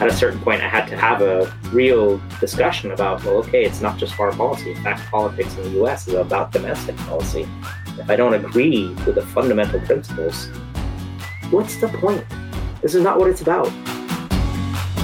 [0.00, 3.80] at a certain point, I had to have a real discussion about, well, okay, it's
[3.80, 4.72] not just foreign policy.
[4.72, 7.48] In fact, politics in the US is about domestic policy.
[7.98, 10.48] If I don't agree with the fundamental principles,
[11.50, 12.24] what's the point?
[12.82, 13.68] This is not what it's about.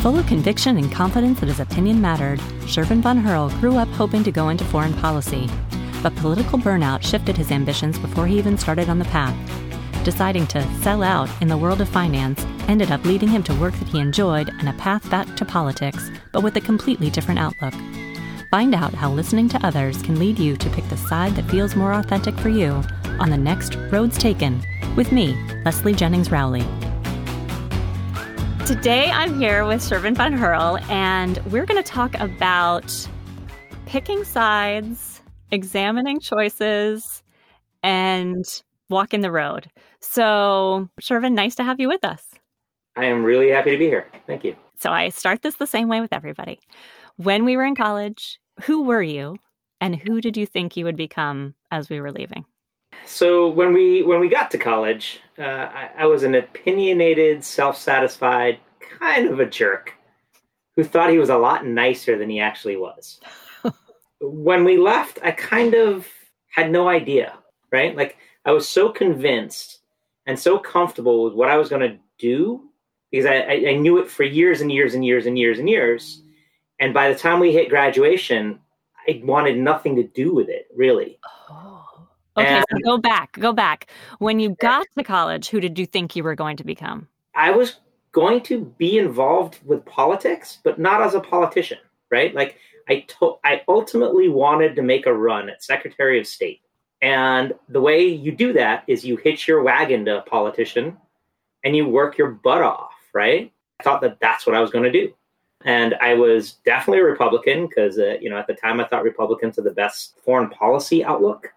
[0.02, 4.22] Full of conviction and confidence that his opinion mattered, Shervin von Herl grew up hoping
[4.24, 5.48] to go into foreign policy.
[6.02, 9.36] But political burnout shifted his ambitions before he even started on the path.
[10.05, 13.73] Deciding to sell out in the world of finance ended up leading him to work
[13.74, 17.73] that he enjoyed and a path back to politics, but with a completely different outlook.
[18.51, 21.77] Find out how listening to others can lead you to pick the side that feels
[21.77, 22.83] more authentic for you
[23.20, 24.60] on the next Roads Taken
[24.96, 26.65] with me, Leslie Jennings Rowley.
[28.66, 33.09] Today I'm here with Shervin Van Herl, and we're going to talk about
[33.87, 37.23] picking sides, examining choices,
[37.84, 38.45] and
[38.92, 39.69] walking the road.
[40.01, 42.24] So, Shervin, nice to have you with us.
[42.96, 44.07] I am really happy to be here.
[44.26, 44.54] Thank you.
[44.79, 46.60] So, I start this the same way with everybody.
[47.16, 49.38] When we were in college, who were you
[49.80, 52.45] and who did you think you would become as we were leaving?
[53.07, 58.60] So when we when we got to college, uh, I, I was an opinionated, self-satisfied,
[58.98, 59.95] kind of a jerk
[60.76, 63.20] who thought he was a lot nicer than he actually was.
[64.20, 66.06] when we left, I kind of
[66.48, 67.38] had no idea,
[67.70, 67.97] right?
[67.97, 69.81] Like I was so convinced
[70.26, 72.69] and so comfortable with what I was going to do
[73.10, 76.22] because I, I, knew it for years and years and years and years and years.
[76.81, 78.59] And by the time we hit graduation,
[79.06, 81.19] I wanted nothing to do with it, really.
[81.50, 82.09] Oh.
[82.37, 83.91] Okay, and, so go back, go back.
[84.19, 87.06] When you got to college, who did you think you were going to become?
[87.34, 87.76] I was
[88.12, 91.78] going to be involved with politics, but not as a politician,
[92.10, 92.34] right?
[92.34, 92.56] Like
[92.88, 96.62] I to- I ultimately wanted to make a run at Secretary of State.
[97.03, 100.97] And the way you do that is you hitch your wagon to a politician
[101.64, 103.53] and you work your butt off, right?
[103.81, 105.12] I thought that that's what I was going to do.
[105.64, 109.02] And I was definitely a Republican because, uh, you know, at the time I thought
[109.02, 111.52] Republicans are the best foreign policy outlook.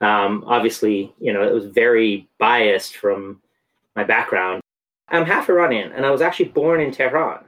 [0.00, 3.42] Um, obviously, you know, it was very biased from
[3.94, 4.62] my background.
[5.10, 7.42] I'm half Iranian, and I was actually born in Tehran.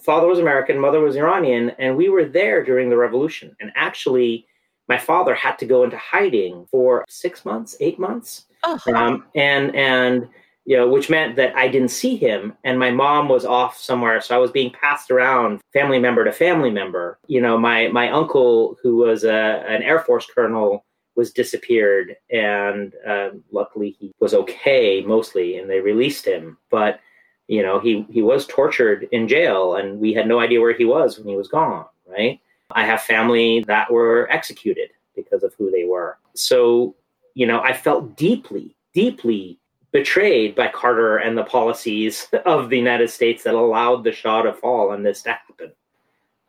[0.00, 3.56] Father was American, mother was Iranian, and we were there during the revolution.
[3.60, 4.46] And actually,
[4.88, 8.78] my father had to go into hiding for six months, eight months, oh.
[8.94, 10.28] um, and and
[10.66, 14.20] you know, which meant that I didn't see him, and my mom was off somewhere,
[14.20, 17.18] so I was being passed around family member to family member.
[17.28, 22.92] You know, my my uncle, who was a, an Air Force colonel was disappeared, and
[23.08, 26.58] uh, luckily he was okay mostly, and they released him.
[26.68, 26.98] But
[27.46, 30.84] you know, he he was tortured in jail, and we had no idea where he
[30.84, 31.86] was when he was gone.
[32.08, 32.40] Right?
[32.70, 36.18] I have family that were executed because of who they were.
[36.34, 36.94] So
[37.36, 39.60] you know, I felt deeply, deeply
[39.92, 44.54] betrayed by Carter and the policies of the United States that allowed the Shah to
[44.54, 45.72] fall and this to happen.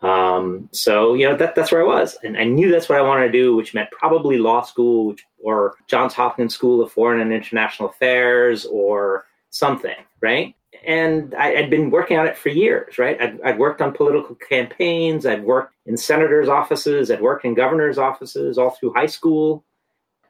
[0.01, 3.01] Um, so you know that that's where I was, and I knew that's what I
[3.01, 7.19] wanted to do, which meant probably law school, which, or Johns Hopkins School of Foreign
[7.19, 10.55] and International Affairs, or something, right?
[10.87, 13.21] And I, had been working on it for years, right?
[13.21, 17.97] I'd, I'd worked on political campaigns, I'd worked in senators' offices, I'd worked in governors'
[17.97, 19.63] offices all through high school.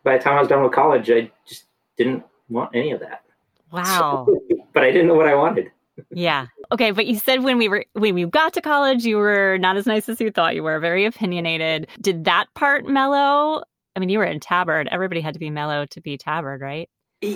[0.04, 1.66] By the time I was done with college, I just
[1.96, 3.24] didn't want any of that.
[3.72, 4.26] Wow!
[4.28, 4.42] So,
[4.74, 5.72] but I didn't know what I wanted
[6.12, 6.48] yeah.
[6.72, 9.78] Okay, but you said when we were when we got to college, you were not
[9.78, 10.80] as nice as you thought you were.
[10.80, 11.88] Very opinionated.
[12.02, 13.64] Did that part mellow?
[13.96, 14.88] I mean, you were in Tabard.
[14.92, 16.90] Everybody had to be mellow to be Tabard, right?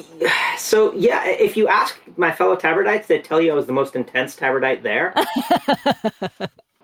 [0.58, 3.96] So yeah, if you ask my fellow Tabardites, they tell you I was the most
[3.96, 5.12] intense Tabardite there,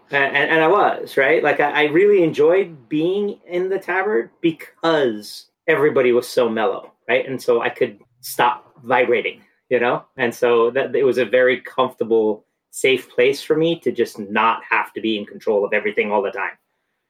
[0.09, 1.43] and, and, I was right.
[1.43, 7.27] Like I, I really enjoyed being in the Tabard because everybody was so mellow, right?
[7.27, 11.61] And so I could stop vibrating you know and so that it was a very
[11.61, 16.11] comfortable safe place for me to just not have to be in control of everything
[16.11, 16.51] all the time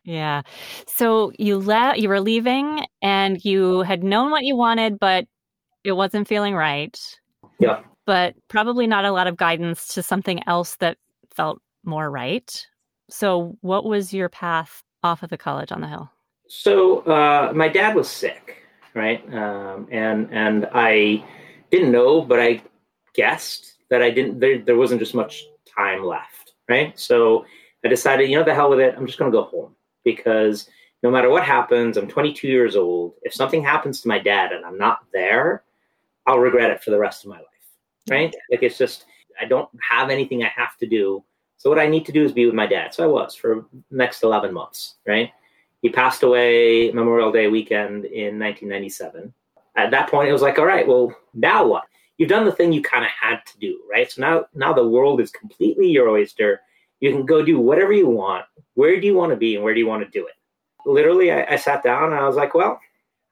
[0.03, 0.41] yeah
[0.87, 5.25] so you left you were leaving and you had known what you wanted but
[5.87, 6.99] it wasn't feeling right
[7.59, 10.97] yeah but probably not a lot of guidance to something else that
[11.33, 12.67] felt more right
[13.09, 16.11] so what was your path off of the college on the hill
[16.49, 18.63] so uh, my dad was sick
[18.93, 21.23] right um, and and i
[21.71, 22.61] didn't know, but I
[23.13, 24.39] guessed that I didn't.
[24.39, 25.43] There, there wasn't just much
[25.75, 26.97] time left, right?
[26.99, 27.45] So
[27.83, 28.95] I decided, you know, the hell with it.
[28.97, 30.69] I'm just going to go home because
[31.03, 33.13] no matter what happens, I'm 22 years old.
[33.23, 35.63] If something happens to my dad and I'm not there,
[36.27, 37.45] I'll regret it for the rest of my life,
[38.09, 38.35] right?
[38.51, 39.05] Like it's just
[39.41, 41.23] I don't have anything I have to do.
[41.57, 42.93] So what I need to do is be with my dad.
[42.93, 45.31] So I was for next 11 months, right?
[45.81, 49.33] He passed away Memorial Day weekend in 1997
[49.75, 51.83] at that point, it was like, all right, well, now what?
[52.17, 54.11] you've done the thing you kind of had to do, right?
[54.11, 56.61] So now now the world is completely your oyster.
[56.99, 58.45] You can go do whatever you want.
[58.73, 60.33] Where do you want to be and where do you want to do it?
[60.85, 62.79] Literally, I, I sat down and I was like, well,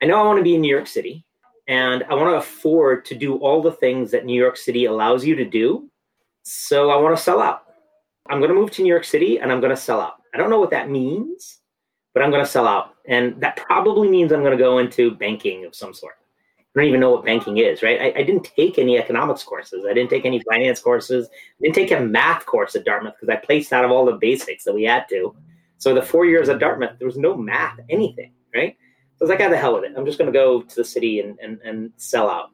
[0.01, 1.24] I know I want to be in New York City
[1.67, 5.25] and I want to afford to do all the things that New York City allows
[5.25, 5.89] you to do.
[6.43, 7.63] So I want to sell out.
[8.29, 10.15] I'm going to move to New York City and I'm going to sell out.
[10.33, 11.59] I don't know what that means,
[12.13, 12.95] but I'm going to sell out.
[13.07, 16.15] And that probably means I'm going to go into banking of some sort.
[16.75, 18.01] I don't even know what banking is, right?
[18.01, 19.85] I, I, didn't take any economics courses.
[19.89, 21.29] I didn't take any finance courses.
[21.31, 24.17] I didn't take a math course at Dartmouth because I placed out of all the
[24.17, 25.33] basics that we had to.
[25.77, 28.75] So the four years at Dartmouth, there was no math, anything, right?
[29.25, 29.93] Was like, "How the hell with it.
[29.97, 32.51] I'm just going to go to the city and, and, and sell out.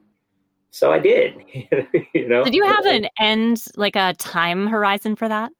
[0.70, 1.34] So I did.
[2.14, 2.44] you know.
[2.44, 5.52] Did you have an end, like a time horizon for that?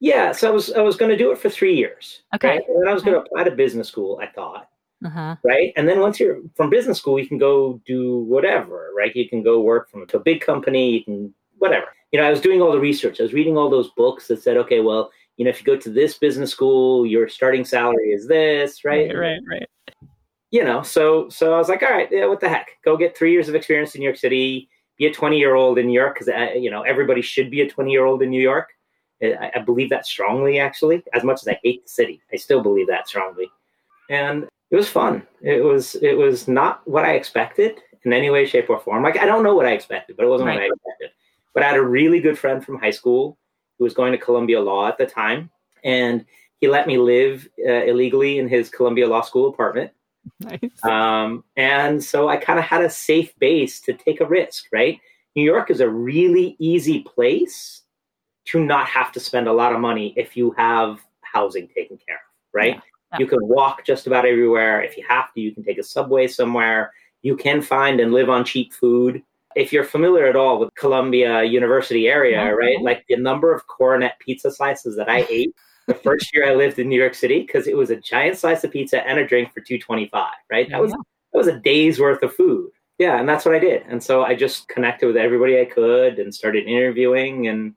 [0.00, 0.32] Yeah.
[0.32, 2.22] So I was I was going to do it for three years.
[2.34, 2.48] Okay.
[2.48, 2.62] Right?
[2.68, 4.18] And then I was going to apply to business school.
[4.20, 4.68] I thought.
[5.04, 5.36] Uh-huh.
[5.44, 5.72] Right.
[5.76, 9.14] And then once you're from business school, you can go do whatever, right?
[9.14, 11.86] You can go work from a big company, you can whatever.
[12.12, 13.20] You know, I was doing all the research.
[13.20, 15.76] I was reading all those books that said, okay, well, you know, if you go
[15.76, 19.08] to this business school, your starting salary is this, right?
[19.14, 19.94] Right, right, right.
[20.50, 22.70] You know, so so I was like, all right, yeah, what the heck?
[22.84, 24.68] Go get three years of experience in New York City,
[24.98, 27.60] be a 20 year old in New York, because, uh, you know, everybody should be
[27.60, 28.70] a 20 year old in New York.
[29.22, 31.02] I, I believe that strongly, actually.
[31.12, 33.50] As much as I hate the city, I still believe that strongly.
[34.08, 35.26] And it was fun.
[35.40, 39.02] It was it was not what I expected in any way, shape, or form.
[39.02, 40.54] Like I don't know what I expected, but it wasn't right.
[40.54, 41.10] what I expected.
[41.52, 43.36] But I had a really good friend from high school
[43.78, 45.50] who was going to Columbia Law at the time,
[45.82, 46.24] and
[46.60, 49.90] he let me live uh, illegally in his Columbia Law School apartment.
[50.40, 50.84] Nice.
[50.84, 54.66] Um, and so I kind of had a safe base to take a risk.
[54.72, 54.98] Right,
[55.36, 57.82] New York is a really easy place
[58.46, 62.16] to not have to spend a lot of money if you have housing taken care
[62.16, 62.22] of.
[62.52, 62.74] Right.
[62.74, 62.80] Yeah
[63.18, 64.82] you can walk just about everywhere.
[64.82, 66.92] If you have to, you can take a subway somewhere.
[67.22, 69.22] You can find and live on cheap food.
[69.56, 72.56] If you're familiar at all with Columbia University area, mm-hmm.
[72.56, 72.80] right?
[72.80, 75.54] Like the number of Koronet pizza slices that I ate
[75.90, 78.64] the first year I lived in New York City because it was a giant slice
[78.64, 80.68] of pizza and a drink for 225, right?
[80.70, 82.70] That was that was a day's worth of food.
[82.98, 83.82] Yeah, and that's what I did.
[83.88, 87.74] And so I just connected with everybody I could and started interviewing and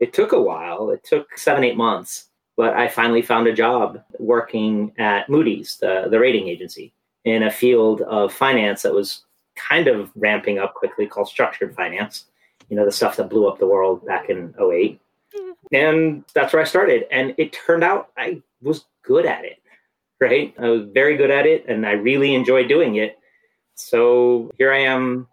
[0.00, 0.90] it took a while.
[0.90, 6.18] It took 7-8 months but I finally found a job working at Moody's, the, the
[6.18, 6.92] rating agency,
[7.24, 9.24] in a field of finance that was
[9.56, 12.26] kind of ramping up quickly called structured finance.
[12.68, 15.00] You know, the stuff that blew up the world back in 08.
[15.72, 17.06] And that's where I started.
[17.10, 19.58] And it turned out I was good at it,
[20.20, 20.54] right?
[20.58, 23.18] I was very good at it and I really enjoyed doing it.
[23.74, 25.28] So here I am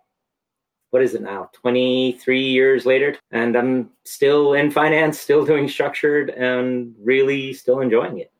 [0.92, 6.30] what is it now 23 years later and i'm still in finance still doing structured
[6.30, 8.31] and really still enjoying it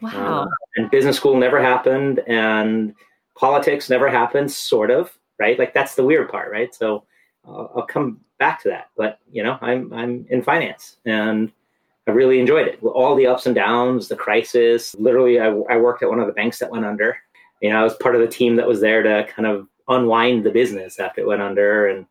[0.00, 2.94] wow uh, and business school never happened and
[3.36, 7.04] politics never happened sort of right like that's the weird part right so
[7.46, 11.52] uh, i'll come back to that but you know i'm i'm in finance and
[12.06, 12.82] I really enjoyed it.
[12.82, 14.94] All the ups and downs, the crisis.
[14.96, 17.16] Literally, I, I worked at one of the banks that went under.
[17.60, 20.44] You know, I was part of the team that was there to kind of unwind
[20.44, 22.06] the business after it went under, and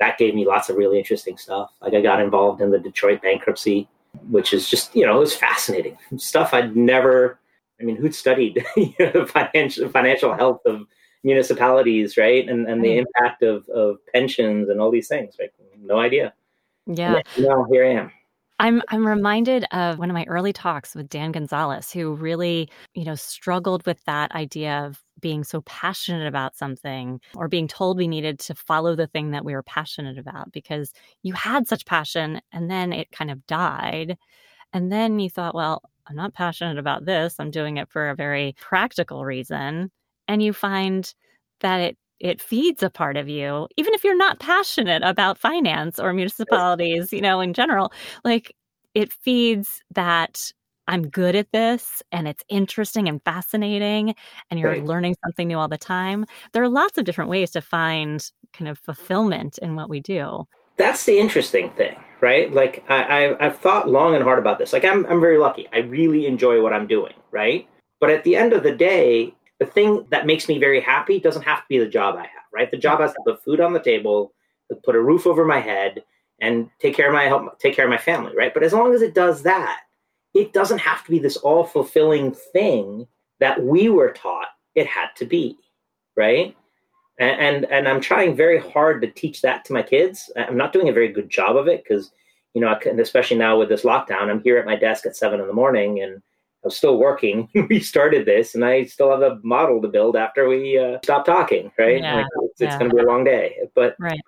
[0.00, 1.70] that gave me lots of really interesting stuff.
[1.80, 3.88] Like I got involved in the Detroit bankruptcy,
[4.30, 7.38] which is just you know it was fascinating stuff I'd never.
[7.80, 10.86] I mean, who'd studied you know, the financial financial health of
[11.26, 15.50] municipalities, right, and and the impact of of pensions and all these things, right?
[15.78, 16.32] No idea.
[16.86, 17.20] Yeah.
[17.36, 18.10] Now here I am.
[18.58, 23.04] I'm I'm reminded of one of my early talks with Dan Gonzalez, who really, you
[23.04, 28.08] know, struggled with that idea of being so passionate about something or being told we
[28.08, 30.92] needed to follow the thing that we were passionate about because
[31.22, 34.16] you had such passion and then it kind of died.
[34.72, 37.36] And then you thought, well, I'm not passionate about this.
[37.38, 39.90] I'm doing it for a very practical reason.
[40.28, 41.12] And you find
[41.60, 45.98] that it it feeds a part of you even if you're not passionate about finance
[45.98, 47.92] or municipalities you know in general
[48.24, 48.56] like
[48.94, 50.50] it feeds that
[50.88, 54.14] I'm good at this and it's interesting and fascinating
[54.50, 54.84] and you're right.
[54.84, 56.26] learning something new all the time.
[56.52, 60.46] There are lots of different ways to find kind of fulfillment in what we do.
[60.76, 62.52] That's the interesting thing, right?
[62.52, 64.72] Like I, I have thought long and hard about this.
[64.72, 65.68] Like I'm I'm very lucky.
[65.72, 67.68] I really enjoy what I'm doing, right?
[67.98, 71.42] But at the end of the day, the thing that makes me very happy doesn't
[71.42, 72.70] have to be the job I have, right?
[72.70, 74.32] The job has to put food on the table,
[74.84, 76.04] put a roof over my head,
[76.40, 78.52] and take care of my help take care of my family, right?
[78.52, 79.80] But as long as it does that,
[80.34, 83.06] it doesn't have to be this all fulfilling thing
[83.40, 85.56] that we were taught it had to be,
[86.16, 86.54] right?
[87.18, 90.30] And, and, and I'm trying very hard to teach that to my kids.
[90.36, 92.10] I'm not doing a very good job of it because,
[92.52, 95.46] you know, especially now with this lockdown, I'm here at my desk at seven in
[95.46, 96.22] the morning and
[96.66, 97.48] I'm still working.
[97.70, 101.24] we started this, and I still have a model to build after we uh, stop
[101.24, 101.70] talking.
[101.78, 102.00] Right?
[102.00, 102.66] Yeah, like, it's, yeah.
[102.66, 104.20] it's going to be a long day, but right.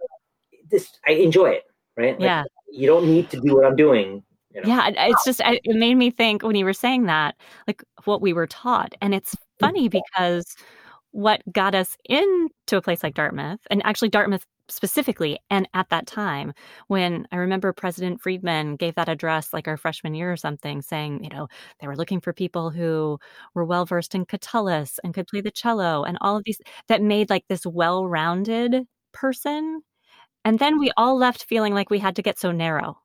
[0.70, 1.64] this I enjoy it,
[1.96, 2.12] right?
[2.12, 2.44] Like, Yeah.
[2.70, 4.22] You don't need to do what I'm doing.
[4.54, 4.68] You know?
[4.68, 7.34] Yeah, it's just it made me think when you were saying that,
[7.66, 10.54] like what we were taught, and it's funny because
[11.18, 16.06] what got us into a place like Dartmouth, and actually Dartmouth specifically, and at that
[16.06, 16.52] time
[16.86, 21.24] when I remember President Freedman gave that address, like our freshman year or something, saying
[21.24, 21.48] you know
[21.80, 23.18] they were looking for people who
[23.54, 27.02] were well versed in Catullus and could play the cello, and all of these that
[27.02, 29.82] made like this well-rounded person.
[30.44, 32.98] And then we all left feeling like we had to get so narrow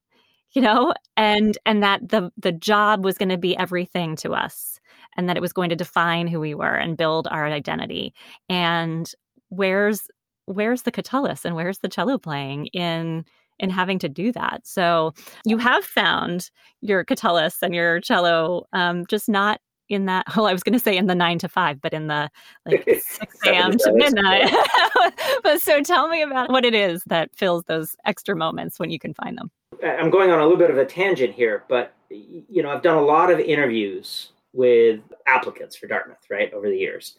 [0.54, 4.73] you know and and that the the job was going to be everything to us
[5.18, 8.14] and that it was going to define who we were and build our identity.
[8.50, 9.12] And
[9.50, 10.02] where's
[10.46, 13.26] where's the catullus and where's the cello playing in
[13.60, 14.62] in having to do that?
[14.66, 15.14] So
[15.46, 16.50] you have found
[16.82, 20.80] your catullus and your cello um just not in that well i was going to
[20.80, 22.30] say in the nine to five but in the
[22.66, 23.98] like 6 a.m to Seven to seven.
[23.98, 24.54] midnight.
[25.44, 29.00] but so tell me about what it is that fills those extra moments when you
[29.00, 29.52] can find them.
[29.84, 32.98] I'm going on a little bit of a tangent here, but you know, I've done
[32.98, 37.18] a lot of interviews with applicants for Dartmouth, right, over the years.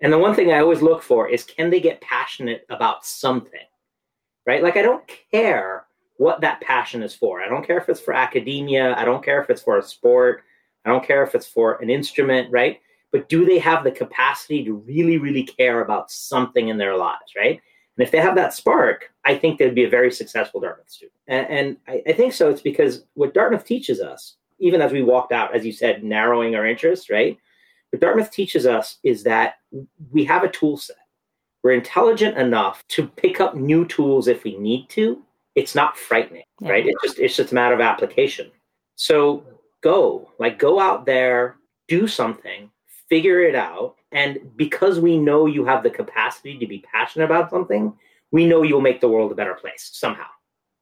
[0.00, 3.60] And the one thing I always look for is can they get passionate about something?
[4.46, 4.62] Right?
[4.62, 5.86] Like I don't care
[6.18, 7.42] what that passion is for.
[7.42, 10.42] I don't care if it's for academia, I don't care if it's for a sport,
[10.84, 12.80] I don't care if it's for an instrument, right?
[13.12, 17.32] But do they have the capacity to really really care about something in their lives,
[17.36, 17.60] right?
[17.96, 21.18] And if they have that spark, I think they'd be a very successful Dartmouth student.
[21.26, 22.50] And, and I, I think so.
[22.50, 26.54] It's because what Dartmouth teaches us, even as we walked out, as you said, narrowing
[26.54, 27.38] our interests, right?
[27.90, 29.56] What Dartmouth teaches us is that
[30.10, 30.96] we have a tool set.
[31.62, 35.22] We're intelligent enough to pick up new tools if we need to.
[35.54, 36.70] It's not frightening, Yeah.
[36.70, 36.86] right?
[36.86, 38.50] It's just it's just a matter of application.
[38.94, 39.44] So
[39.82, 41.56] go, like go out there,
[41.88, 42.70] do something,
[43.08, 43.96] figure it out.
[44.12, 47.92] And because we know you have the capacity to be passionate about something,
[48.32, 50.26] we know you'll make the world a better place somehow,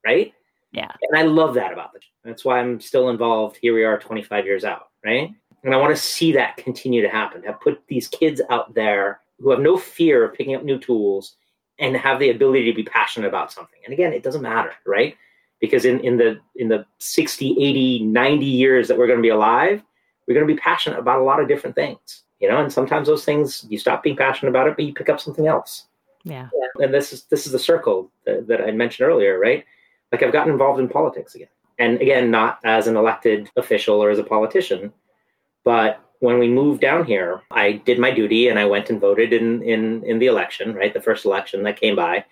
[0.05, 0.33] right?
[0.75, 0.91] Yeah.
[1.03, 2.05] And I love that about the it.
[2.25, 3.59] That's why I'm still involved.
[3.61, 5.31] Here we are 25 years out, right?
[5.63, 9.21] And I want to see that continue to happen, have put these kids out there
[9.39, 11.37] who have no fear of picking up new tools
[11.79, 13.81] and have the ability to be passionate about something.
[13.85, 15.17] And again, it doesn't matter, right?
[15.61, 19.31] Because in, in the in the 60, 80, 90 years that we're going to be
[19.31, 19.83] alive,
[20.27, 22.25] we're going to be passionate about a lot of different things.
[22.41, 25.09] You know, and sometimes those things you stop being passionate about it, but you pick
[25.09, 25.87] up something else
[26.25, 29.65] yeah and this is this is the circle that, that I mentioned earlier, right?
[30.15, 31.49] Like I've gotten involved in politics again,
[31.81, 34.93] and again, not as an elected official or as a politician,
[35.65, 39.33] but when we moved down here, I did my duty and I went and voted
[39.33, 42.25] in in in the election, right, the first election that came by,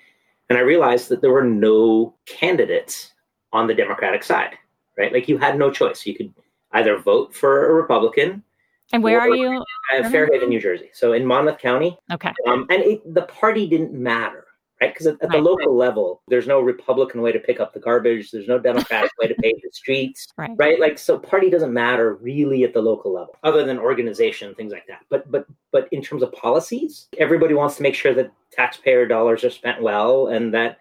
[0.48, 3.14] and I realized that there were no candidates
[3.52, 4.56] on the Democratic side,
[4.96, 5.12] right?
[5.12, 6.06] Like you had no choice.
[6.06, 6.32] You could
[6.70, 8.44] either vote for a Republican,
[8.92, 12.32] and where are you uh, Fair Haven, New Jersey, so in Monmouth County, okay.
[12.46, 14.46] Um, and it, the party didn't matter,
[14.82, 14.92] right?
[14.92, 18.30] Because at, at the local level, there's no Republican way to pick up the garbage.
[18.30, 20.80] There's no Democratic way to pave the streets, right right?
[20.80, 24.86] Like, so party doesn't matter really at the local level, other than organization, things like
[24.88, 25.04] that.
[25.08, 29.44] But but but in terms of policies, everybody wants to make sure that taxpayer dollars
[29.44, 30.78] are spent well and that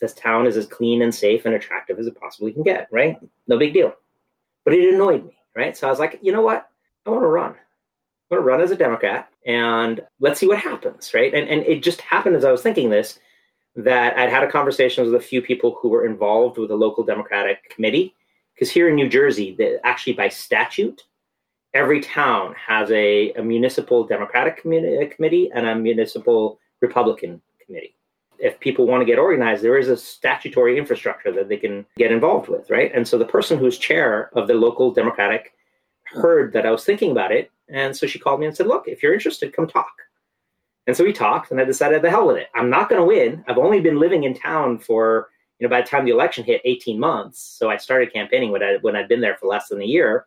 [0.00, 3.16] this town is as clean and safe and attractive as it possibly can get, right?
[3.48, 3.94] No big deal.
[4.64, 5.76] But it annoyed me, right?
[5.76, 6.68] So I was like, you know what?
[7.06, 7.50] I want to run.
[7.50, 11.34] I'm going to run as a Democrat and let's see what happens, right?
[11.34, 13.18] And and it just happened as I was thinking this
[13.76, 17.04] that I'd had a conversation with a few people who were involved with the local
[17.04, 18.14] Democratic committee
[18.54, 21.04] because here in New Jersey, the, actually by statute,
[21.72, 27.96] every town has a, a municipal Democratic committee and a municipal Republican committee.
[28.38, 32.12] If people want to get organized, there is a statutory infrastructure that they can get
[32.12, 32.90] involved with, right?
[32.94, 35.54] And so the person who's chair of the local Democratic
[36.04, 37.50] heard that I was thinking about it.
[37.68, 39.92] And so she called me and said, Look, if you're interested, come talk.
[40.86, 42.48] And so we talked, and I decided the hell with it.
[42.54, 43.44] I'm not going to win.
[43.46, 46.62] I've only been living in town for, you know, by the time the election hit,
[46.64, 47.40] 18 months.
[47.40, 50.26] So I started campaigning when, I, when I'd been there for less than a year.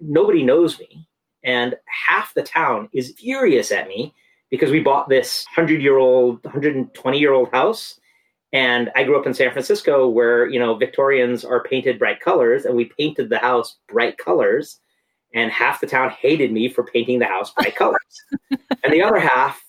[0.00, 1.06] Nobody knows me.
[1.42, 4.14] And half the town is furious at me
[4.50, 7.98] because we bought this 100 year old, 120 year old house.
[8.52, 12.64] And I grew up in San Francisco where, you know, Victorians are painted bright colors,
[12.64, 14.80] and we painted the house bright colors.
[15.32, 18.24] And half the town hated me for painting the house bright colors.
[18.50, 19.64] and the other half,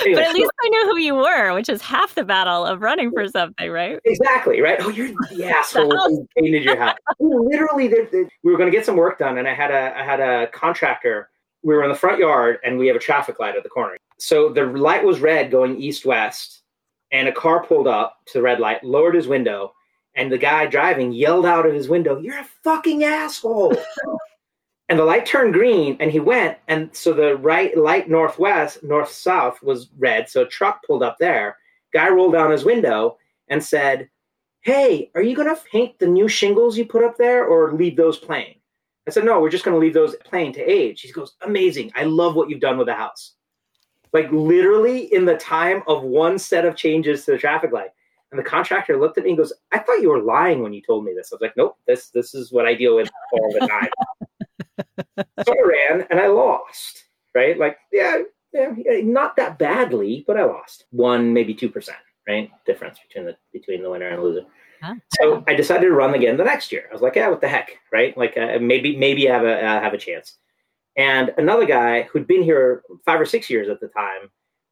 [0.00, 2.80] anyway, but at least I knew who you were, which is half the battle of
[2.82, 3.98] running for something, right?
[4.04, 4.78] Exactly, right?
[4.80, 6.96] Oh, you're the asshole who painted your house.
[7.18, 9.98] Literally, they- they- we were going to get some work done, and I had a
[9.98, 11.30] I had a contractor.
[11.62, 13.96] We were in the front yard, and we have a traffic light at the corner.
[14.18, 16.62] So the light was red going east west,
[17.12, 19.74] and a car pulled up to the red light, lowered his window,
[20.14, 23.74] and the guy driving yelled out of his window, "You're a fucking asshole!"
[24.90, 29.08] And the light turned green, and he went, and so the right light northwest, north
[29.08, 30.28] south was red.
[30.28, 31.56] So a truck pulled up there.
[31.92, 33.16] Guy rolled down his window
[33.46, 34.10] and said,
[34.62, 37.96] Hey, are you going to paint the new shingles you put up there or leave
[37.96, 38.56] those plain?
[39.06, 41.02] I said, No, we're just going to leave those plain to age.
[41.02, 41.92] He goes, Amazing.
[41.94, 43.34] I love what you've done with the house.
[44.12, 47.90] Like literally in the time of one set of changes to the traffic light.
[48.32, 50.82] And the contractor looked at me and goes, I thought you were lying when you
[50.82, 51.32] told me this.
[51.32, 53.88] I was like, Nope, this this is what I deal with all the time.
[55.18, 57.04] so I ran and I lost.
[57.32, 57.56] Right?
[57.56, 58.72] Like, yeah, yeah,
[59.04, 62.50] not that badly, but I lost one, maybe two percent, right?
[62.66, 64.46] Difference between the between the winner and the loser.
[64.82, 64.94] Huh?
[65.12, 66.86] So I decided to run again the next year.
[66.90, 68.16] I was like, yeah, what the heck, right?
[68.18, 70.38] Like uh, maybe maybe I have a uh, have a chance.
[70.96, 74.22] And another guy who'd been here five or six years at the time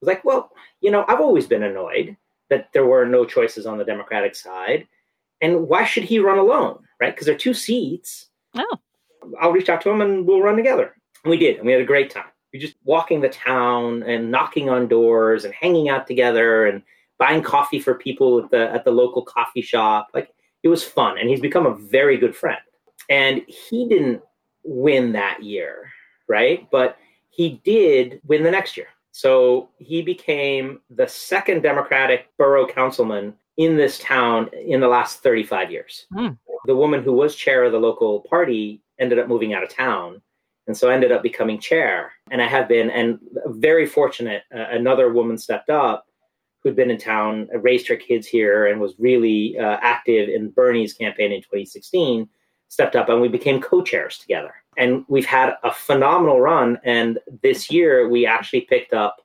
[0.00, 2.16] was like, well, you know, I've always been annoyed
[2.50, 4.88] that there were no choices on the Democratic side,
[5.40, 7.14] and why should he run alone, right?
[7.14, 8.30] Because there are two seats.
[8.56, 8.78] Oh,
[9.40, 10.94] I'll reach out to him and we'll run together.
[11.24, 14.30] And we did, and we had a great time we just walking the town and
[14.30, 16.82] knocking on doors and hanging out together and
[17.18, 20.08] buying coffee for people at the at the local coffee shop.
[20.14, 20.30] Like
[20.62, 22.60] it was fun, and he's become a very good friend.
[23.10, 24.22] And he didn't
[24.64, 25.90] win that year,
[26.28, 26.68] right?
[26.70, 26.96] But
[27.30, 28.88] he did win the next year.
[29.12, 35.72] So he became the second Democratic borough councilman in this town in the last 35
[35.72, 36.06] years.
[36.12, 36.38] Mm.
[36.66, 40.20] The woman who was chair of the local party ended up moving out of town
[40.68, 42.12] and so I ended up becoming chair.
[42.30, 46.04] And I have been, and very fortunate, uh, another woman stepped up
[46.62, 50.92] who'd been in town, raised her kids here, and was really uh, active in Bernie's
[50.92, 52.28] campaign in 2016,
[52.68, 54.52] stepped up and we became co chairs together.
[54.76, 56.78] And we've had a phenomenal run.
[56.84, 59.16] And this year we actually picked up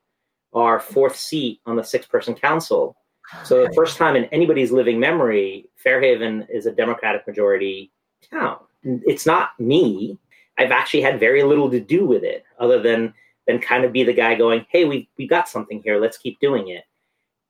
[0.53, 2.95] our fourth seat on the six person council.
[3.43, 7.91] So the first time in anybody's living memory, Fair Haven is a Democratic majority
[8.29, 8.59] town.
[8.83, 10.17] It's not me.
[10.57, 13.13] I've actually had very little to do with it other than
[13.47, 15.99] than kind of be the guy going, "Hey, we we got something here.
[15.99, 16.83] Let's keep doing it."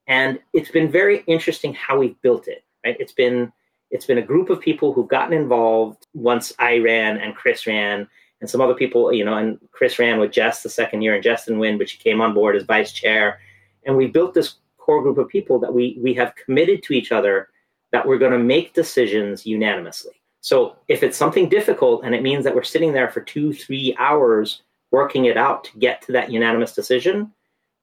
[0.08, 2.63] And it's been very interesting how we've built it.
[2.86, 2.98] Right?
[3.00, 3.52] It's been
[3.92, 8.08] it's been a group of people who've gotten involved once I ran and Chris ran
[8.41, 11.24] and some other people, you know, and Chris ran with Jess the second year and
[11.24, 13.39] Jess didn't win, but she came on board as vice chair.
[13.86, 17.12] And we built this core group of people that we we have committed to each
[17.12, 17.50] other
[17.91, 20.13] that we're going to make decisions unanimously.
[20.43, 23.95] So if it's something difficult and it means that we're sitting there for two, three
[23.97, 27.32] hours working it out to get to that unanimous decision,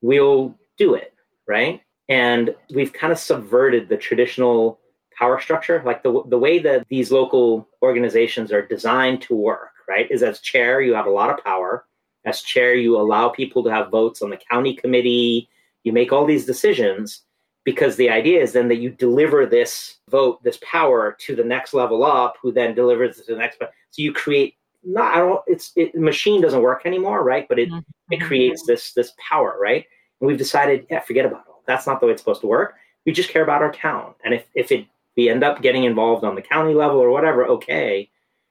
[0.03, 1.15] we'll do it,
[1.49, 1.81] right?
[2.11, 4.79] And we've kind of subverted the traditional
[5.19, 10.11] power structure, like the the way that these local organizations are designed to work, right?
[10.11, 11.87] Is as chair, you have a lot of power.
[12.27, 15.49] As chair, you allow people to have votes on the county committee.
[15.83, 17.23] You make all these decisions
[17.71, 21.73] because the idea is then that you deliver this vote, this power to the next
[21.73, 23.61] level up, who then delivers it to the next.
[23.61, 23.71] One.
[23.91, 27.47] So you create not I don't it's it, machine doesn't work anymore, right?
[27.49, 28.13] But it mm-hmm.
[28.13, 29.85] it creates this this power, right?
[30.21, 31.55] And we've decided, yeah, forget about it.
[31.67, 32.75] That's not the way it's supposed to work.
[33.07, 36.25] We just care about our town, and if if it we end up getting involved
[36.25, 38.11] on the county level or whatever, okay.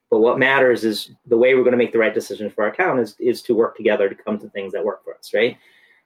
[0.09, 2.71] But what matters is the way we're going to make the right decisions for our
[2.71, 5.57] town is is to work together to come to things that work for us, right?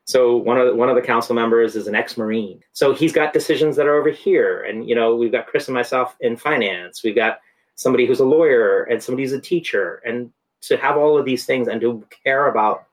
[0.06, 2.62] So one of the, one of the council members is an ex-marine.
[2.74, 5.76] So he's got decisions that are over here, and you know we've got Chris and
[5.76, 7.04] myself in finance.
[7.04, 7.40] We've got
[7.76, 10.32] somebody who's a lawyer and somebody who's a teacher, and
[10.64, 12.88] to have all of these things and to care about.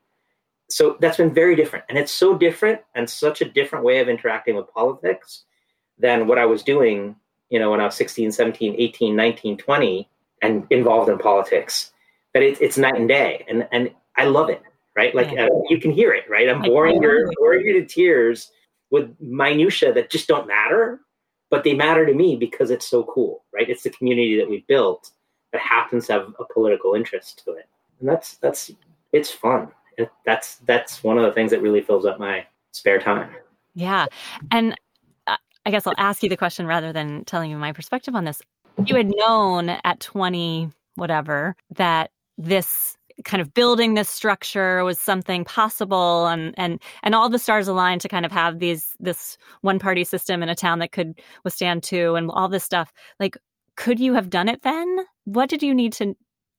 [0.68, 4.08] So that's been very different, and it's so different and such a different way of
[4.08, 5.44] interacting with politics
[5.98, 7.16] than what I was doing,
[7.48, 10.08] you know, when I was 16, 17, 18, 19, 20,
[10.42, 11.92] and involved in politics.
[12.34, 14.62] It, it's night and day, and and I love it
[14.96, 15.14] right?
[15.14, 15.46] Like yeah.
[15.46, 16.48] uh, you can hear it, right?
[16.48, 18.50] I'm boring you, boring you to tears
[18.90, 21.00] with minutia that just don't matter,
[21.50, 23.68] but they matter to me because it's so cool, right?
[23.68, 25.11] It's the community that we built
[25.53, 27.68] that happens to have a political interest to it,
[28.00, 28.70] and that's that's
[29.12, 29.68] it's fun.
[29.96, 33.31] It, that's that's one of the things that really fills up my spare time.
[33.74, 34.07] Yeah,
[34.50, 34.74] and
[35.26, 38.24] uh, I guess I'll ask you the question rather than telling you my perspective on
[38.24, 38.42] this.
[38.87, 45.44] You had known at 20 whatever that this kind of building this structure was something
[45.44, 49.78] possible and and and all the stars aligned to kind of have these this one
[49.78, 52.92] party system in a town that could withstand two and all this stuff.
[53.18, 53.37] Like
[53.76, 54.98] could you have done it then?
[55.24, 56.14] What did you need to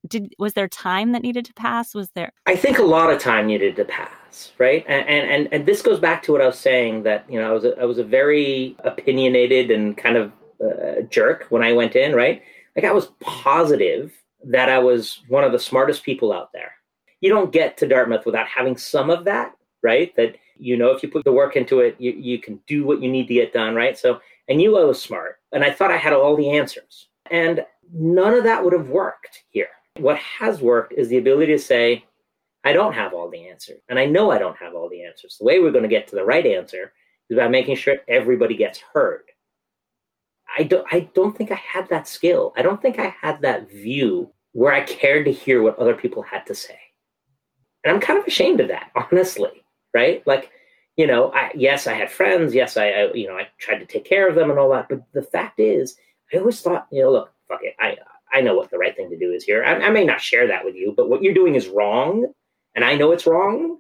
[0.08, 1.94] did was there time that needed to pass?
[1.94, 4.86] Was there i think a lot of time needed to pass right?
[4.88, 7.52] And and and, this goes back to what i was saying that you know i
[7.52, 10.32] was a, I was a very opinionated and kind of
[10.64, 12.42] uh, jerk when i went in right?
[12.76, 14.14] Like i was positive
[14.46, 16.74] that I was one of the smartest people out there.
[17.20, 20.16] You don't get to Dartmouth without having some of that, right?
[20.16, 23.02] That you know, if you put the work into it, you, you can do what
[23.02, 23.98] you need to get done, right?
[23.98, 27.08] So I knew I was smart and I thought I had all the answers.
[27.32, 29.70] And none of that would have worked here.
[29.98, 32.06] What has worked is the ability to say,
[32.64, 33.82] I don't have all the answers.
[33.90, 35.38] And I know I don't have all the answers.
[35.40, 36.94] The way we're going to get to the right answer
[37.30, 39.31] is by making sure everybody gets heard.
[40.58, 42.54] I don't I don't think I had that skill.
[42.56, 46.22] I don't think I had that view where I cared to hear what other people
[46.22, 46.78] had to say.
[47.84, 50.26] And I'm kind of ashamed of that, honestly, right?
[50.28, 50.52] Like,
[50.98, 52.54] you know, I, yes, I had friends.
[52.54, 54.90] Yes, I, I, you know, I tried to take care of them and all that.
[54.90, 55.96] But the fact is,
[56.34, 57.76] I always thought, you know, look, fuck it.
[57.80, 57.98] I,
[58.34, 59.64] I know what the right thing to do is here.
[59.64, 62.32] I, I may not share that with you, but what you're doing is wrong.
[62.76, 63.80] And I know it's wrong.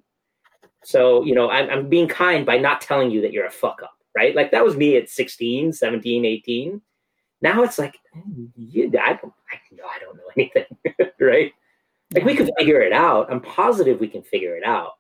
[0.84, 3.81] So, you know, I'm, I'm being kind by not telling you that you're a fuck
[3.84, 4.36] up right?
[4.36, 6.82] Like that was me at 16, 17, 18.
[7.41, 10.65] Now it's like, mm, you, I don't, I, no, I don't know anything,
[11.19, 11.54] right?
[12.13, 13.32] Like we can figure it out.
[13.32, 14.93] I'm positive we can figure it out,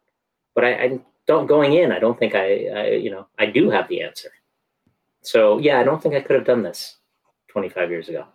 [0.55, 1.91] but I, I don't going in.
[1.91, 4.29] I don't think I, I, you know, I do have the answer.
[5.21, 6.97] So yeah, I don't think I could have done this
[7.49, 8.25] 25 years ago.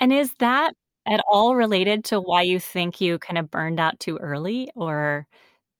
[0.00, 0.74] And is that
[1.06, 5.26] at all related to why you think you kind of burned out too early, or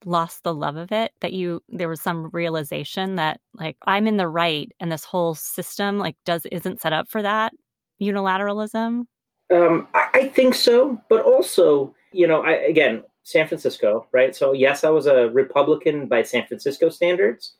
[0.05, 4.17] lost the love of it that you there was some realization that like i'm in
[4.17, 7.53] the right and this whole system like does isn't set up for that
[8.01, 9.05] unilateralism?
[9.51, 14.35] Um i, I think so but also you know i again san francisco right?
[14.35, 17.55] So yes i was a republican by san francisco standards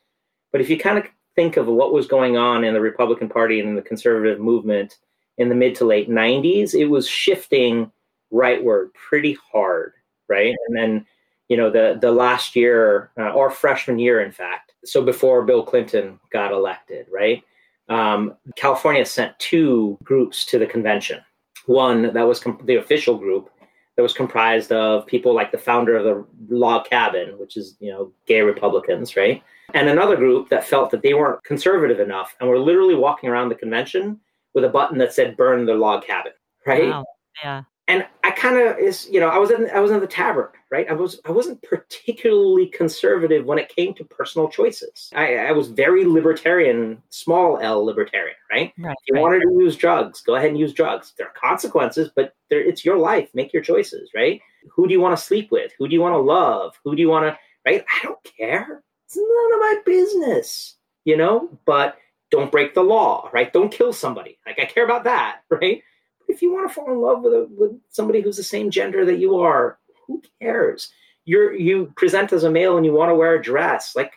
[0.52, 3.60] but if you kind of think of what was going on in the republican party
[3.60, 4.98] and in the conservative movement
[5.38, 7.92] in the mid to late 90s it was shifting
[8.32, 9.94] rightward pretty hard
[10.28, 10.56] right?
[10.68, 11.06] And then
[11.50, 15.64] you know the the last year uh, or freshman year in fact so before bill
[15.64, 17.44] clinton got elected right?
[17.90, 21.22] Um, california sent two groups to the convention.
[21.66, 23.50] One that was the official group
[23.96, 27.92] that was comprised of people like the founder of the log cabin which is you
[27.92, 29.42] know gay republicans right?
[29.74, 33.50] And another group that felt that they weren't conservative enough and were literally walking around
[33.50, 34.20] the convention
[34.54, 36.34] with a button that said burn the log cabin
[36.66, 36.90] right?
[36.90, 37.06] Wow.
[37.42, 40.08] yeah and I kind of is you know I was in I was in the
[40.08, 40.90] Tabard right?
[40.90, 45.10] I was I wasn't particularly conservative when it came to personal choices.
[45.16, 49.22] I, I was very libertarian small L libertarian right, right if you right.
[49.22, 51.14] wanted to use drugs go ahead and use drugs.
[51.18, 53.30] There are consequences but there, it's your life.
[53.34, 54.42] Make your choices right?
[54.72, 55.72] Who do you want to sleep with?
[55.78, 56.74] Who do you want to love?
[56.84, 57.86] Who do you want to right?
[57.90, 58.84] I don't care.
[59.06, 61.58] It's none of my business you know?
[61.66, 61.98] But
[62.30, 63.54] don't break the law right?
[63.54, 64.38] Don't kill somebody.
[64.46, 65.82] Like I care about that right
[66.28, 69.06] if you want to fall in love with a, with somebody who's the same gender
[69.06, 70.92] that you are, who cares?
[71.26, 73.96] You're you present as a male and you want to wear a dress.
[73.96, 74.14] Like,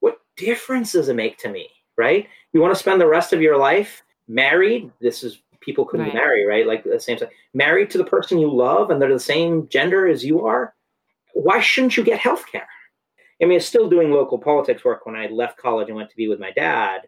[0.00, 1.68] what difference does it make to me?
[1.96, 2.28] Right?
[2.52, 4.90] You want to spend the rest of your life married.
[5.00, 6.14] This is people couldn't right.
[6.14, 6.66] marry, right?
[6.66, 7.18] Like the same
[7.54, 10.74] married to the person you love and they're the same gender as you are.
[11.32, 12.68] Why shouldn't you get health care?
[13.42, 16.10] I mean, I was still doing local politics work when I left college and went
[16.10, 17.02] to be with my dad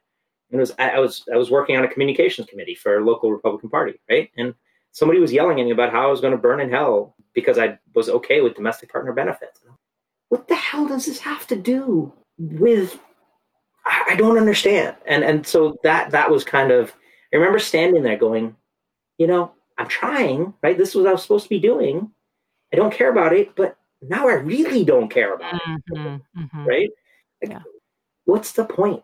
[0.50, 3.30] and it was I, was I was working on a communications committee for a local
[3.32, 4.30] Republican Party, right?
[4.36, 4.54] And
[4.92, 7.58] somebody was yelling at me about how I was going to burn in hell because
[7.58, 9.60] I was okay with domestic partner benefits.
[10.28, 12.98] What the hell does this have to do with?
[13.84, 14.96] I, I don't understand.
[15.06, 16.94] And and so that that was kind of.
[17.32, 18.56] I remember standing there going,
[19.18, 20.78] you know, I'm trying, right?
[20.78, 22.10] This is what I was supposed to be doing.
[22.72, 26.64] I don't care about it, but now I really don't care about mm-hmm, it, mm-hmm.
[26.64, 26.90] right?
[27.42, 27.62] Like, yeah.
[28.24, 29.02] What's the point?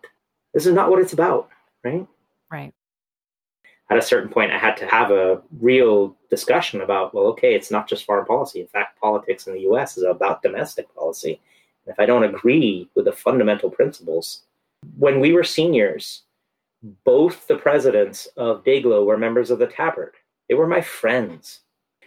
[0.54, 1.48] This is not what it's about,
[1.84, 2.06] right?
[2.50, 2.72] Right.
[3.90, 7.70] At a certain point, I had to have a real discussion about, well, okay, it's
[7.70, 8.60] not just foreign policy.
[8.60, 11.40] In fact, politics in the US is about domestic policy.
[11.84, 14.44] And if I don't agree with the fundamental principles,
[14.96, 16.22] when we were seniors,
[17.04, 20.14] both the presidents of DAGLO were members of the Tabard.
[20.48, 21.60] They were my friends.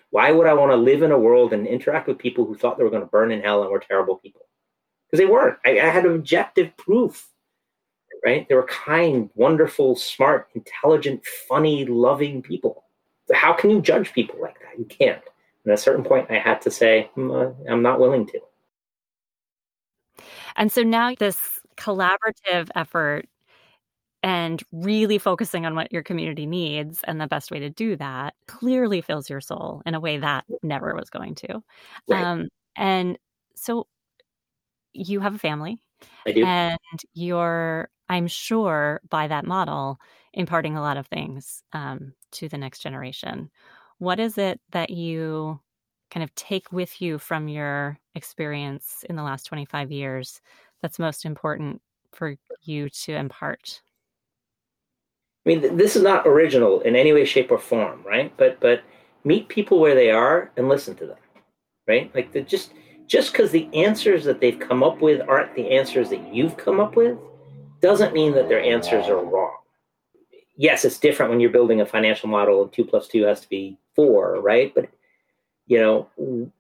[0.10, 2.78] Why would I want to live in a world and interact with people who thought
[2.78, 4.42] they were going to burn in hell and were terrible people?
[5.08, 5.58] Because they weren't.
[5.66, 7.30] I, I had objective proof
[8.26, 8.50] right?
[8.50, 12.84] They were kind, wonderful, smart, intelligent, funny, loving people.
[13.32, 14.78] How can you judge people like that?
[14.80, 15.22] You can't.
[15.64, 18.40] And at a certain point, I had to say, mm, I'm not willing to.
[20.56, 23.28] And so now this collaborative effort
[24.24, 28.34] and really focusing on what your community needs and the best way to do that
[28.48, 31.62] clearly fills your soul in a way that never was going to.
[32.08, 32.24] Right.
[32.24, 33.20] Um, and
[33.56, 33.86] so
[34.94, 35.78] you have a family.
[36.26, 36.44] I do.
[36.44, 36.80] And
[37.14, 40.00] you're I'm sure by that model,
[40.34, 43.50] imparting a lot of things um, to the next generation.
[43.98, 45.60] What is it that you
[46.12, 50.42] kind of take with you from your experience in the last 25 years
[50.82, 53.82] that's most important for you to impart?
[55.46, 58.36] I mean, this is not original in any way, shape, or form, right?
[58.38, 58.84] But but
[59.24, 61.18] meet people where they are and listen to them,
[61.88, 62.14] right?
[62.16, 62.74] Like the, just
[63.06, 66.80] just because the answers that they've come up with aren't the answers that you've come
[66.80, 67.18] up with
[67.86, 69.58] doesn't mean that their answers are wrong.
[70.58, 73.50] Yes, it's different when you're building a financial model and two plus two has to
[73.50, 74.74] be four, right?
[74.74, 74.90] But
[75.68, 76.52] you know,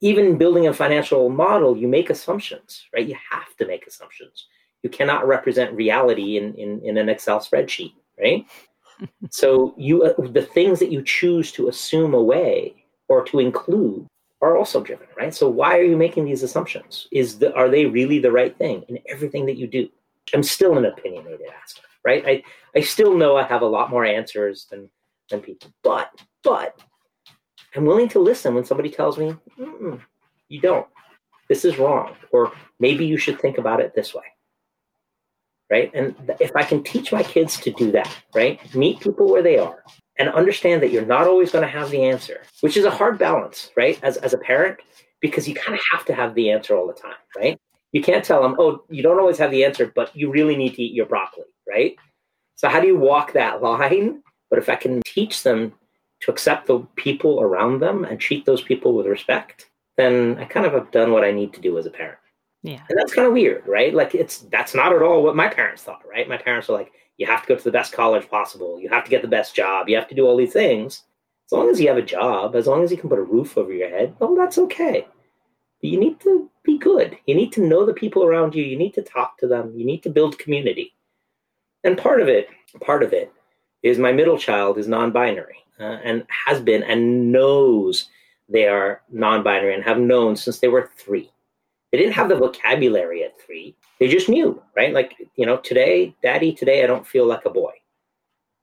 [0.00, 3.06] even building a financial model, you make assumptions, right?
[3.06, 4.48] You have to make assumptions.
[4.82, 8.44] You cannot represent reality in, in, in an Excel spreadsheet, right?
[9.30, 14.06] so you uh, the things that you choose to assume away or to include
[14.42, 15.32] are also driven, right?
[15.32, 17.06] So why are you making these assumptions?
[17.12, 19.88] Is the, are they really the right thing in everything that you do?
[20.32, 22.24] I'm still an opinionated asker, right?
[22.26, 22.42] I,
[22.76, 24.88] I still know I have a lot more answers than
[25.30, 26.10] than people, but
[26.42, 26.78] but
[27.74, 29.34] I'm willing to listen when somebody tells me
[30.48, 30.86] you don't.
[31.48, 34.24] This is wrong, or maybe you should think about it this way,
[35.70, 35.90] right?
[35.92, 39.58] And if I can teach my kids to do that, right, meet people where they
[39.58, 39.84] are,
[40.18, 43.18] and understand that you're not always going to have the answer, which is a hard
[43.18, 43.98] balance, right?
[44.02, 44.78] As, as a parent,
[45.20, 47.58] because you kind of have to have the answer all the time, right?
[47.94, 50.74] You can't tell them, oh, you don't always have the answer, but you really need
[50.74, 51.94] to eat your broccoli, right?
[52.56, 54.20] So, how do you walk that line?
[54.50, 55.72] But if I can teach them
[56.20, 60.66] to accept the people around them and treat those people with respect, then I kind
[60.66, 62.18] of have done what I need to do as a parent.
[62.64, 62.80] Yeah.
[62.88, 63.94] And that's kind of weird, right?
[63.94, 66.28] Like it's that's not at all what my parents thought, right?
[66.28, 68.80] My parents were like, you have to go to the best college possible.
[68.80, 69.88] You have to get the best job.
[69.88, 71.04] You have to do all these things.
[71.46, 73.56] As long as you have a job, as long as you can put a roof
[73.56, 75.06] over your head, well, that's okay.
[75.84, 77.18] You need to be good.
[77.26, 78.64] You need to know the people around you.
[78.64, 79.74] You need to talk to them.
[79.76, 80.94] You need to build community.
[81.84, 82.48] And part of it,
[82.80, 83.30] part of it
[83.82, 88.08] is my middle child is non-binary uh, and has been and knows
[88.48, 91.30] they are non-binary and have known since they were three.
[91.92, 93.76] They didn't have the vocabulary at three.
[94.00, 94.94] They just knew, right?
[94.94, 97.72] Like, you know, today, daddy, today I don't feel like a boy.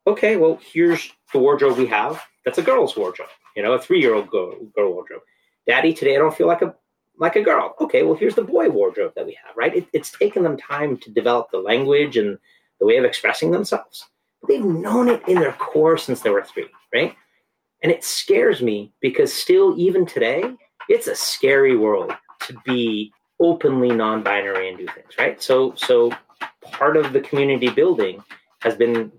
[0.07, 2.19] Okay, well, here's the wardrobe we have.
[2.45, 5.21] That's a girl's wardrobe, you know, a three-year-old girl, girl wardrobe.
[5.67, 6.73] Daddy, today I don't feel like a
[7.21, 7.75] like a girl.
[7.79, 9.75] Okay, well, here's the boy wardrobe that we have, right?
[9.75, 12.37] It, it's taken them time to develop the language and
[12.79, 14.07] the way of expressing themselves.
[14.47, 17.15] They've known it in their core since they were three, right?
[17.83, 20.43] And it scares me because still, even today,
[20.89, 25.41] it's a scary world to be openly non-binary and do things, right?
[25.41, 26.11] So, so
[26.71, 28.23] part of the community building
[28.61, 29.11] has been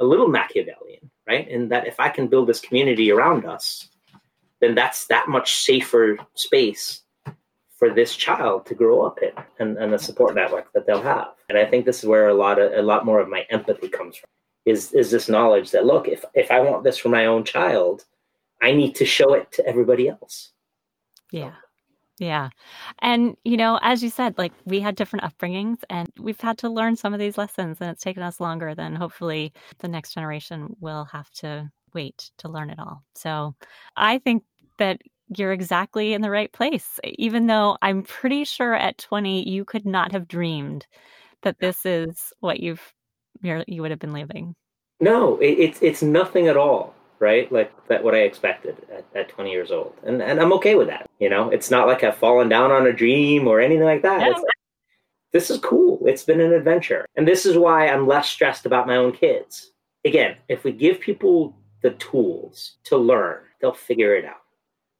[0.00, 1.46] a little Machiavellian, right?
[1.46, 3.90] In that if I can build this community around us,
[4.62, 7.03] then that's that much safer space
[7.84, 11.28] for this child to grow up in and, and the support network that they'll have.
[11.48, 13.88] And I think this is where a lot of a lot more of my empathy
[13.88, 14.28] comes from
[14.64, 18.06] is is this knowledge that look if if i want this for my own child
[18.62, 20.52] i need to show it to everybody else.
[21.30, 21.56] Yeah.
[22.18, 22.48] Yeah.
[23.02, 26.70] And you know as you said like we had different upbringings and we've had to
[26.70, 30.74] learn some of these lessons and it's taken us longer than hopefully the next generation
[30.80, 33.02] will have to wait to learn it all.
[33.14, 33.54] So
[33.96, 34.42] i think
[34.78, 35.02] that
[35.36, 39.86] you're exactly in the right place even though i'm pretty sure at 20 you could
[39.86, 40.86] not have dreamed
[41.42, 42.92] that this is what you've
[43.42, 44.54] you would have been living.
[45.00, 47.50] No, it, it's it's nothing at all, right?
[47.52, 50.88] Like that what I expected at, at 20 years old, and and I'm okay with
[50.88, 51.08] that.
[51.18, 54.20] You know, it's not like I've fallen down on a dream or anything like that.
[54.20, 54.44] No.
[55.32, 56.00] this is cool.
[56.06, 59.72] It's been an adventure, and this is why I'm less stressed about my own kids.
[60.04, 64.43] Again, if we give people the tools to learn, they'll figure it out.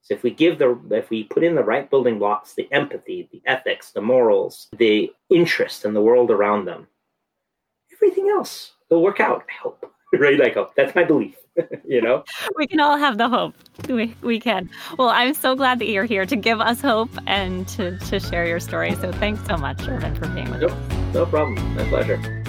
[0.05, 3.29] So if we give the if we put in the right building blocks, the empathy,
[3.33, 6.87] the ethics, the morals, the interest in the world around them,
[7.91, 9.45] everything else will work out.
[9.49, 9.91] I hope.
[10.13, 10.41] right?
[10.41, 10.69] I hope.
[10.69, 11.37] Oh, that's my belief.
[11.87, 12.23] you know?
[12.57, 13.55] We can all have the hope.
[13.89, 14.69] We, we can.
[14.99, 18.47] Well, I'm so glad that you're here to give us hope and to, to share
[18.47, 18.95] your story.
[18.97, 21.15] So thanks so much, Shervin, for being with us.
[21.15, 21.75] No problem.
[21.77, 22.44] My pleasure.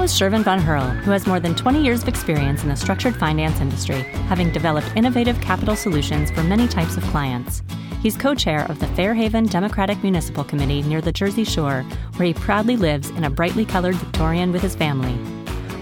[0.00, 2.74] That was Shervin von Herl, who has more than 20 years of experience in the
[2.74, 7.62] structured finance industry, having developed innovative capital solutions for many types of clients.
[8.00, 11.82] He's co chair of the Fair Haven Democratic Municipal Committee near the Jersey Shore,
[12.16, 15.12] where he proudly lives in a brightly colored Victorian with his family.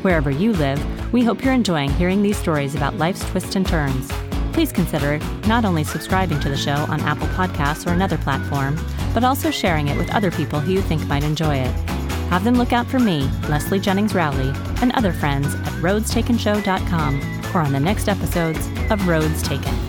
[0.03, 4.11] Wherever you live, we hope you're enjoying hearing these stories about life's twists and turns.
[4.53, 8.77] Please consider not only subscribing to the show on Apple Podcasts or another platform,
[9.15, 11.98] but also sharing it with other people who you think might enjoy it.
[12.31, 17.61] Have them look out for me, Leslie Jennings Rowley, and other friends at roadstakenshow.com or
[17.61, 19.88] on the next episodes of Roads Taken.